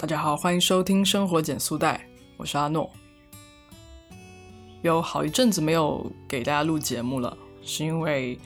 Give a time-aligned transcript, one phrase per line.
[0.00, 2.06] 大家好，欢迎收听生活减速带，
[2.36, 2.88] 我是阿诺。
[4.80, 8.38] 有好一阵子没有给大家录节目了，是因为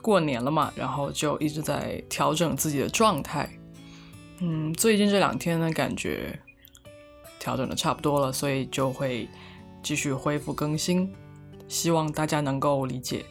[0.00, 3.46] 过年了嘛，然后就一直在调整自己的状态。
[4.38, 6.40] 嗯，最近这两天呢，感觉
[7.38, 9.28] 调整的差不多了，所以就会
[9.82, 11.12] 继续恢复更新，
[11.68, 13.26] 希望大家能够理解。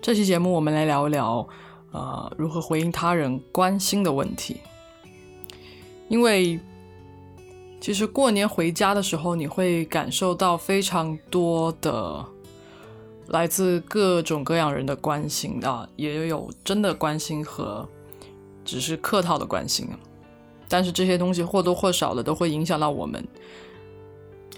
[0.00, 1.48] 这期节目我们来聊一聊，
[1.90, 4.58] 呃，如何回应他人关心的问题。
[6.08, 6.58] 因为
[7.80, 12.24] 其实过年回家的时候，你会感受到非常多的
[13.28, 17.86] 来自各种各样人的关心啊，也有真的关心和
[18.64, 19.98] 只是客套的关心啊。
[20.68, 23.26] 但是这些东西或多或少的都会影响到我们。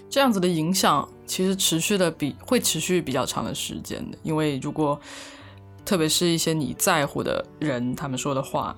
[0.09, 4.99] 这样子的影响其实持续的比会持续比较长的时间的，因为如果
[5.85, 8.75] 特别是一些你在乎的人，他们说的话，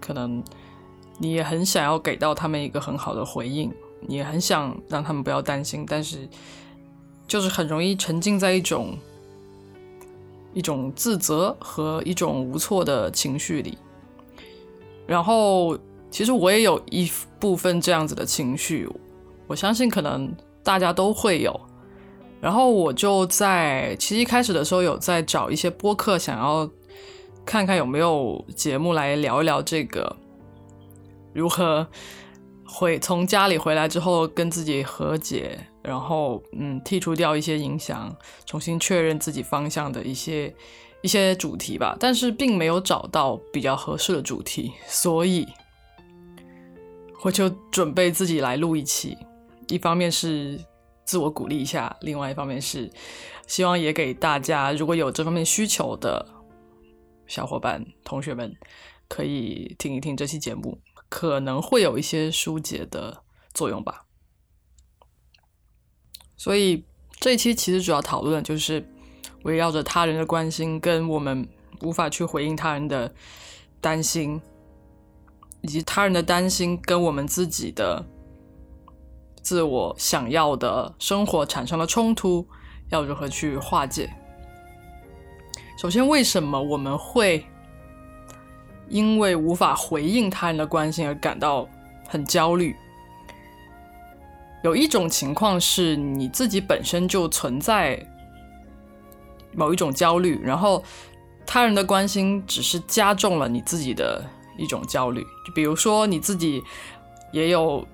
[0.00, 0.42] 可能。
[1.18, 6.28] 你也很想要给到他们一个很好的回应，你也很想让他们不要担心，但是
[7.28, 8.96] 就是很容易沉浸在一种
[10.52, 13.78] 一种自责和一种无措的情绪里。
[15.06, 15.78] 然后，
[16.10, 18.88] 其实我也有一部分这样子的情绪，
[19.46, 21.60] 我相信可能大家都会有。
[22.40, 26.68] 然后我就在其实一开始的时候有在找一些播客，想要
[27.44, 30.16] 看看有没有节目来聊一聊这个。
[31.32, 31.86] 如何
[32.64, 38.14] 回从家里回来之后跟自己和解，然后嗯剔除掉一些影响，
[38.46, 40.54] 重新确认自己方向的一些
[41.02, 45.46] 一些主题吧，但是并没有找到比较合适的主题，所以
[47.22, 49.16] 我就准备自己来录一期。
[49.68, 50.58] 一方面是
[51.04, 52.90] 自我鼓励一下，另外一方面是
[53.46, 56.26] 希望也给大家如果有这方面需求的
[57.26, 58.54] 小伙伴同学们
[59.08, 60.78] 可以听一听这期节目。
[61.12, 64.06] 可能会有一些疏解的作用吧，
[66.38, 66.86] 所以
[67.20, 68.82] 这一期其实主要讨论就是
[69.42, 71.46] 围绕着他人的关心跟我们
[71.82, 73.14] 无法去回应他人的
[73.78, 74.40] 担心，
[75.60, 78.02] 以及他人的担心跟我们自己的
[79.42, 82.48] 自我想要的生活产生了冲突，
[82.88, 84.10] 要如何去化解？
[85.76, 87.46] 首先，为什么我们会？
[88.92, 91.66] 因为无法回应他人的关心而感到
[92.06, 92.76] 很焦虑。
[94.62, 97.98] 有一种情况是你自己本身就存在
[99.54, 100.84] 某一种焦虑，然后
[101.46, 104.22] 他人的关心只是加重了你自己的
[104.58, 105.22] 一种焦虑。
[105.46, 106.62] 就比如说你自己
[107.32, 107.84] 也有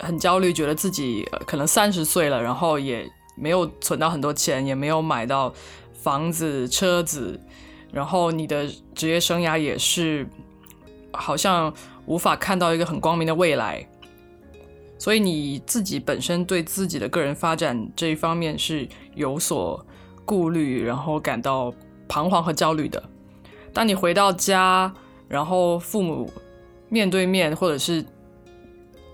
[0.00, 3.06] 很焦虑，觉得自己可能三十岁了，然后也
[3.36, 5.52] 没有存到很多钱，也没有买到
[5.92, 7.38] 房子、车子。
[7.96, 10.28] 然后你的职业生涯也是
[11.14, 11.72] 好像
[12.04, 13.88] 无法看到一个很光明的未来，
[14.98, 19.82] 所以你自己本身对自己的个人发展这一方面是有所
[20.26, 21.72] 顾虑，然后感到
[22.06, 23.02] 彷徨和焦虑的。
[23.72, 24.92] 当你回到家，
[25.26, 26.30] 然后父母
[26.90, 28.04] 面对面，或者是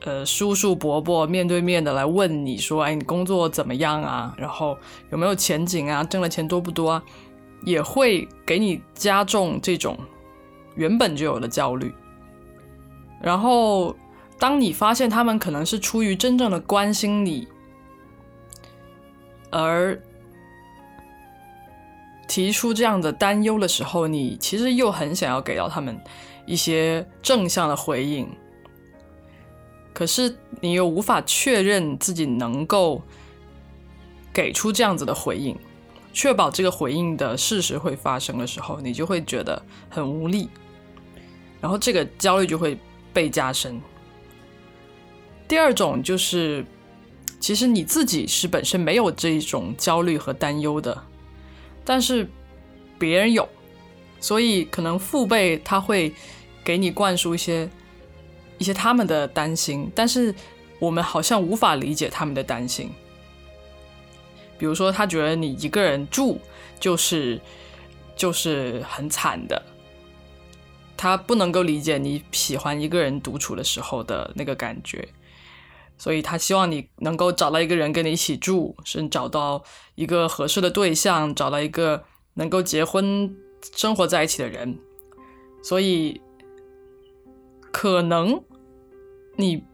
[0.05, 4.35] 呃叔叔伯伯面对面的来问你说：“哎，你工作怎么样啊？
[4.37, 4.77] 然后
[5.13, 6.03] 有没有前景啊？
[6.03, 7.03] 挣的钱多不多啊？”
[7.65, 9.99] 也会给你加重这种
[10.75, 11.93] 原本就有的焦虑，
[13.21, 13.95] 然后
[14.39, 17.47] 当你发现他们可能是出于真正的关心你，
[19.51, 20.01] 而
[22.27, 26.01] 提出这样的担忧的时候，你其实又很想要给到他们
[26.47, 28.29] 一些正向的回应，
[29.93, 33.03] 可是你又无法确认自己能够
[34.33, 35.55] 给出这样子的回应。
[36.13, 40.49] 确保这个回应的事实会发生的时候，你就会觉得很无力，
[41.61, 42.79] 然后这个焦虑就会
[43.13, 43.81] 被加深。
[45.49, 46.65] 第二种就是，
[47.41, 51.03] 其实你自己是本身没有这一种焦虑和担忧的，
[51.85, 52.29] 但是
[52.99, 53.49] 别人有，
[54.21, 56.13] 所以可能父辈他会
[56.63, 57.69] 给你灌输一些
[58.59, 60.35] 一些他们的担心，但是
[60.79, 62.91] 我们好像无法理解他们的担心。
[64.63, 66.41] 比如说，他觉得你一个人住
[66.79, 67.41] 就是
[68.15, 69.61] 就是很惨的，
[70.97, 75.09] 他不能够理解你喜欢一个人独处的时候的那个感觉，
[75.99, 79.65] 所以他希望你能够找到一个人跟你一起住，甚至找到
[79.97, 82.05] 一个合适的对象，找到一个
[82.35, 83.37] 能够结婚
[83.75, 84.79] 生活在一起的人。
[85.61, 86.21] 所以，
[87.73, 88.41] 可能
[89.35, 89.65] 你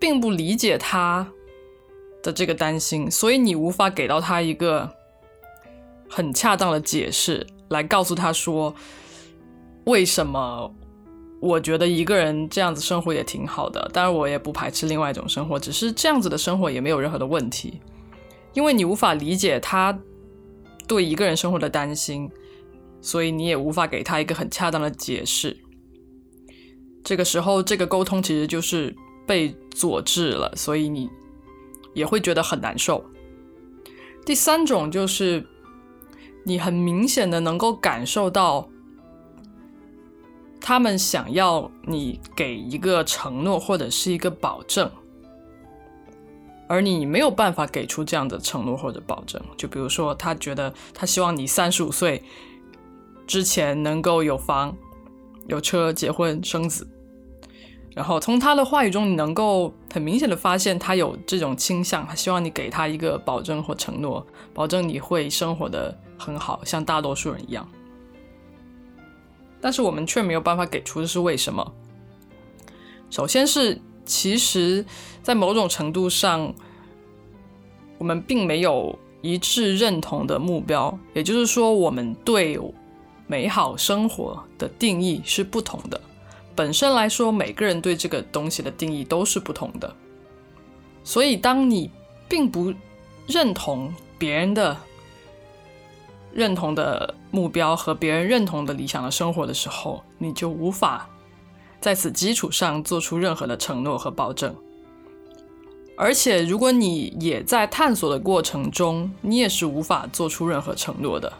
[0.00, 1.32] 并不理解他。
[2.26, 4.90] 的这个担心，所以你无法给到他一个
[6.10, 8.74] 很恰当的解释，来告诉他说
[9.84, 10.74] 为什么
[11.40, 17.80] 我觉得一个人这样子生活也挺好的，当然我也不排斥另外一种生活，只是这样子的生活也没有任何的问题，
[18.52, 19.96] 因为你无法理解他
[20.88, 22.28] 对一个人生活的担心，
[23.00, 25.56] 所以你也无法给他一个很恰当的解释。
[27.04, 28.92] 这个时候，这个沟通其实就是
[29.24, 31.08] 被阻滞了，所以你
[31.96, 33.04] 也会觉得很难受。
[34.24, 35.44] 第三种就是
[36.44, 38.68] 你很明显的能够感受到。
[40.58, 44.90] 他们想要你给一个承诺或者是一个保证，
[46.66, 49.40] 而你没有办法给出这样的承诺或者保证。
[49.56, 52.20] 就比如说，他觉得他希望你三十五岁
[53.28, 54.76] 之前能够有房、
[55.46, 56.88] 有车、结婚、生子。
[57.96, 67.66] 然后从他的话语中，你能够很明显的发现他有这种倾向，他希望你给他一个保证或承诺，保证你会生活的很好，像大多数人一样。
[69.62, 71.72] 但是我们却没有办法给出的是为什么？
[73.08, 74.84] 首先是，其实，
[75.22, 76.52] 在某种程度上，
[77.96, 82.60] 我们并没有一致认同的目标，也就是说，我们对
[83.26, 85.98] 美好生活的定义是不同的。
[86.56, 89.94] 本身来说，每个人对这个东西的定义都是不同的。
[91.04, 91.90] 所以，当你
[92.26, 92.74] 并不
[93.28, 94.76] 认同别人的。
[96.32, 101.08] 认同的目标和别人认同的理想的生活的时候，你就无法
[101.80, 104.54] 在此基础上做出任何的承诺和保证。
[105.96, 111.32] 而且，如果你也在探索的过程中，你也是无法做出任何承诺的。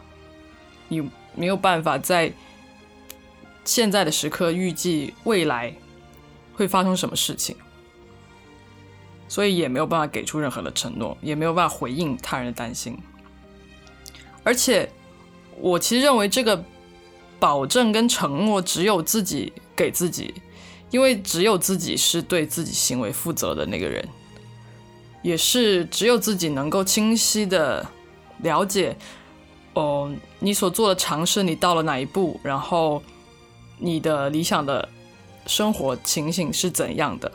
[0.88, 2.32] 你没有办法在
[3.66, 5.74] 现在的时刻预计未来
[6.54, 7.54] 会发生什么事情，
[9.28, 12.96] 所以也没有办法给出任何的承诺，也没有办法回应他人的担心。
[14.42, 14.88] 而且，
[15.58, 16.64] 我其实认为这个
[17.38, 20.32] 保证跟承诺只有自己给自己，
[20.90, 24.08] 因为只有自己是对自己行为负责的那个人，
[25.22, 27.84] 也是只有自己能够清晰的
[28.38, 28.96] 了解，
[29.74, 33.02] 哦，你所做的尝试，你到了哪一步，然后
[33.78, 34.88] 你的理想的
[35.46, 37.30] 生活情形是怎样的。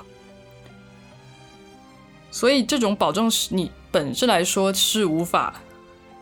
[2.31, 5.61] 所以，这种保证是你本质来说是无法。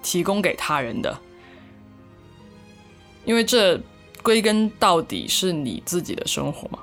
[0.02, 1.20] 提供给他人的，
[3.26, 3.78] 因为这
[4.24, 6.80] 归根到底是你自己的生活嘛。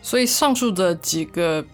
[0.00, 1.66] 所以上述的几个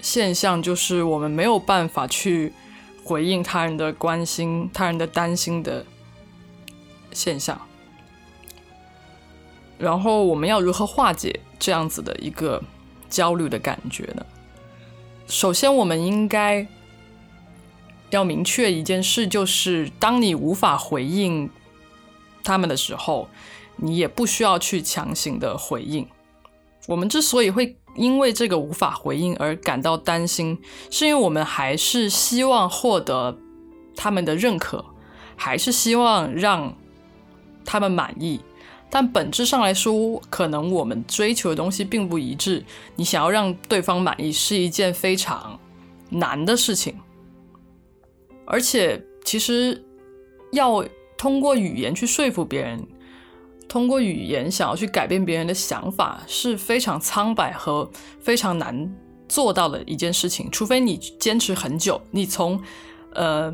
[0.00, 2.52] 现象，就是我们没有办法去
[3.04, 5.86] 回应他人的关心、他人的担心的
[7.12, 7.56] 现象。
[9.82, 12.62] 然后我们要如何化解这样子的一个
[13.10, 14.24] 焦虑的感觉呢？
[15.26, 16.66] 首先，我们应该。
[18.10, 21.48] 要明确一件事，就是当你无法回应
[22.44, 23.26] 他们的时候，
[23.76, 26.06] 你也不需要去强行的回应。
[26.86, 33.38] 我们之所以会因为这个无法回应而感到担心，是因为我们还是希望获得
[33.96, 34.84] 他们的认可，
[35.34, 36.76] 还是希望让
[37.64, 38.42] 他们满意。
[38.94, 42.62] 但本质上来说，可能我们追求的东西并不一致。
[42.94, 45.58] 你想要让对方满意，是一件非常
[46.10, 46.94] 难的事情。
[48.44, 49.82] 而且，其实
[50.52, 50.84] 要
[51.16, 52.86] 通过语言去说服别人，
[53.66, 57.90] 通过语言想要去改变别人的想法，是非常苍白和
[58.20, 58.94] 非常难
[59.26, 60.50] 做到的一件事情。
[60.50, 62.60] 除非你坚持很久，你从
[63.14, 63.50] 呃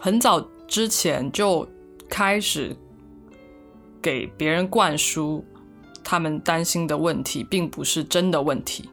[0.00, 1.68] 很早之前就
[2.08, 2.74] 开始
[4.04, 5.42] 给别人灌输
[6.04, 8.88] 他们担心的问题，并不是真的问题。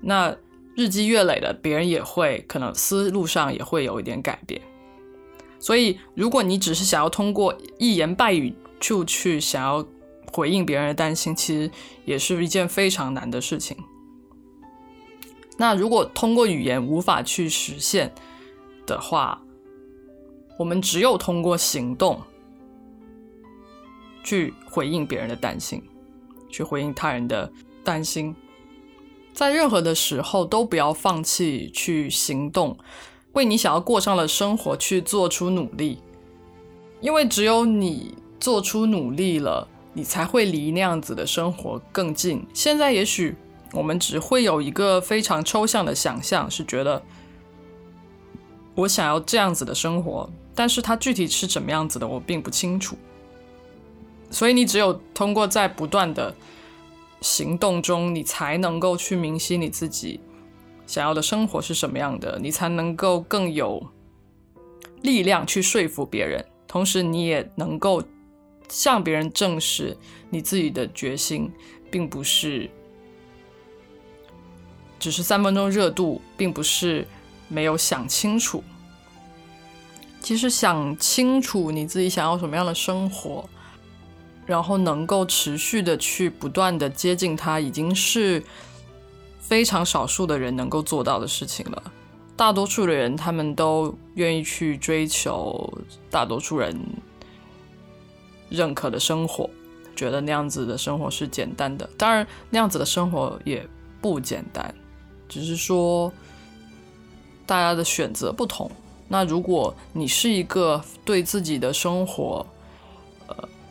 [0.00, 0.34] 那。
[0.78, 4.62] 日积月累的，别人也会可能思路上也会有一点改变。
[5.58, 9.84] 所以，如果你只是想要通过一言半语就去想要
[10.32, 11.68] 回应别人的担心，其实
[12.04, 13.76] 也是一件非常难的事情。
[15.56, 18.14] 那如果通过语言无法去实现
[18.86, 19.42] 的话，
[20.60, 22.22] 我们只有通过行动
[24.28, 25.82] 去回应别人的担心，
[26.50, 27.50] 去回应他人的
[27.82, 28.36] 担心。
[29.32, 32.76] 在任何的时候都不要放弃去行动，
[33.32, 36.02] 为你想要过上的生活去做出努力，
[37.00, 42.44] 因为只有你做出努力了，你才会离那样子的生活更近。
[42.52, 43.34] 现在也许
[43.72, 47.02] 我们只会有一个非常抽象的想象，是觉得
[48.74, 52.98] 我想要这样子的生活，但是它具体是怎么样子的，我并不清楚。
[54.30, 56.34] 所以你只有通过在不断的。
[57.20, 60.20] 行动中，你才能够去明晰你自己
[60.86, 63.84] 想要的生活是什么样的，你才能够更有
[65.02, 68.00] 力量去说服别人，同时你也能够
[68.68, 69.96] 向别人证实
[70.30, 71.50] 你自己的决心，
[71.90, 72.70] 并不是
[75.00, 77.04] 只是三分钟热度，并不是
[77.48, 78.62] 没有想清楚。
[80.20, 83.48] 其实想清楚你自己想要什么样的生活，
[84.48, 88.42] 然后能够持续的去不断的接近它，已经是
[89.38, 91.82] 非常少数的人能够做到的事情了。
[92.34, 95.70] 大多数的人，他们都愿意去追求
[96.10, 96.74] 大多数人
[98.48, 99.50] 认可的生活，
[99.94, 101.86] 觉得那样子的生活是简单的。
[101.98, 103.68] 当然，那样子的生活也
[104.00, 104.74] 不简单，
[105.28, 106.10] 只是说
[107.44, 108.70] 大家的选择不同。
[109.08, 112.46] 那如果你是一个对自己的生活，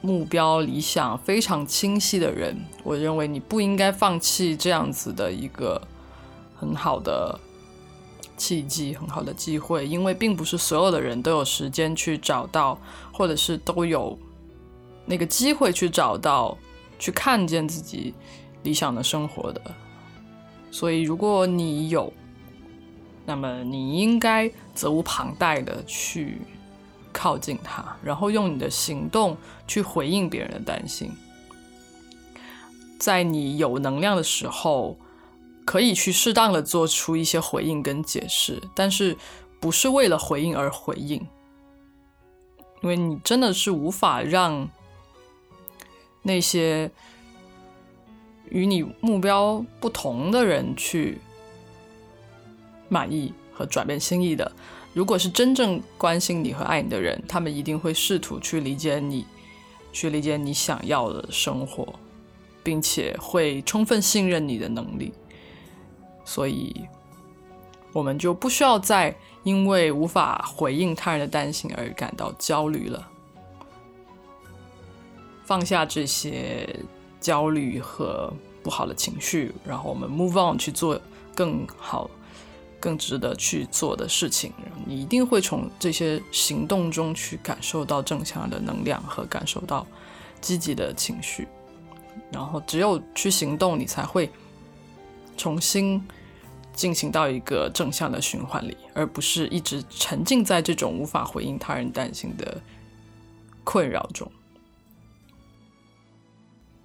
[0.08, 5.82] 目标理想非常清晰的人，我认为你不应该放弃这样子的一个
[6.56, 7.38] 很好的
[8.38, 12.80] 契机、很好的机会，因为并不是所有的人都有时间去找到，
[13.12, 14.18] 或者是都有
[15.06, 16.58] 那个机会去找到、
[16.98, 18.14] 去看见自己
[18.64, 19.62] 理想的生活的。
[20.72, 22.14] 所以，如果你有，
[23.26, 26.38] 那么你应该责无旁贷的去
[27.18, 29.36] 靠近他，然后用你的行动
[29.68, 31.12] 去回应别人的担心。
[33.00, 34.96] 在你有能量的时候，
[35.66, 39.18] 可以去适当的做出一些回应跟解释，但是
[39.60, 41.20] 不是为了回应而回应，
[42.84, 44.70] 因为你真的是无法让
[46.22, 46.92] 那些
[48.50, 51.18] 与你目标不同的人去。
[52.90, 54.50] 满意和转变心意的，
[54.98, 59.28] 如果是真正关心你和爱你的人，他们一定会试图去理解你，
[59.94, 61.88] 去理解你想要的生活，
[62.64, 65.14] 并且会充分信任你的能力。
[66.26, 66.74] 所以，
[67.94, 73.08] 我们就不需要再因为无法回应他人的担心而感到焦虑了。
[75.46, 76.68] 放下这些
[77.20, 81.00] 焦虑和不好的情绪，然后我们 move on 去做
[81.36, 82.10] 更好。
[82.80, 84.54] 更值得去做的事情，
[84.86, 89.86] 你一定会从这些行动中去感受到正向的能量和感受到
[90.40, 91.48] 积极的情绪。
[92.32, 94.30] 然后，只有去行动，你才会
[95.36, 96.06] 重新
[96.74, 102.62] 进行到一个正向的循环里，而不是一直沉浸在这种无法回应他人担心的
[103.64, 104.32] 困扰中。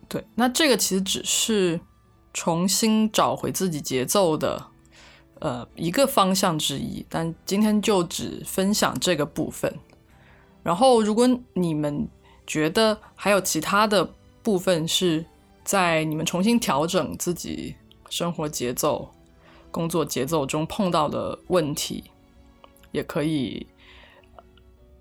[0.09, 1.81] 对，那这个其实只是
[2.33, 4.72] 重新找回自己节奏的。
[5.43, 9.75] 呃，一个方向之一，但今天就只分享这个部分。
[10.63, 12.07] 然后，如果你们
[12.47, 14.09] 觉得还有其他的
[14.41, 15.25] 部分是
[15.65, 17.75] 在你们重新调整自己
[18.09, 19.11] 生活节奏、
[19.73, 22.05] 工作节奏中碰到的问题，
[22.93, 23.67] 也可以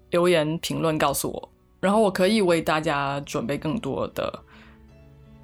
[0.10, 4.44] 留言评论告诉我，然后我可以为大家准备更多的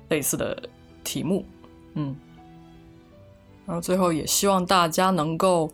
[0.10, 0.68] 类似的
[1.04, 1.46] 题目。
[1.94, 2.16] 嗯。
[3.68, 5.70] 然后最后也希望大家能够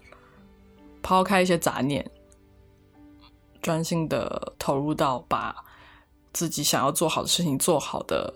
[1.04, 2.04] 抛开一些杂念，
[3.62, 5.56] 专心的投入到把
[6.34, 8.34] 自己想要做好的事情做好的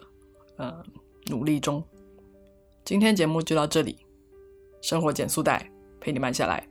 [0.58, 0.72] 呃
[1.26, 1.84] 努力中。
[2.86, 3.98] 今天节目就到这里，
[4.80, 5.68] 生活减速带
[6.00, 6.64] 陪你慢下来，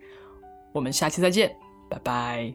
[0.72, 1.56] 我们下期再见，
[1.90, 2.54] 拜拜。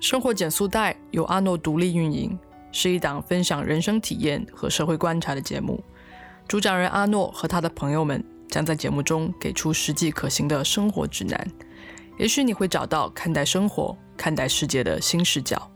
[0.00, 2.38] 生活减速带由阿诺独立运营，
[2.72, 5.84] 是一档分享人生体验和社会观察的节目，
[6.48, 8.24] 主讲人阿诺和他的朋友们。
[8.56, 11.46] 将在节目中给出实际可行的生活指南，
[12.18, 15.70] 也许你会找到看待生活、看待世界的新视角。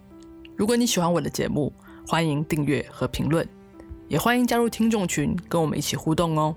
[0.56, 1.70] 如果你喜欢我的节目，
[2.08, 3.46] 欢迎订阅和评论，
[4.08, 6.56] 也欢迎加入听众群，跟我们一起互动哦。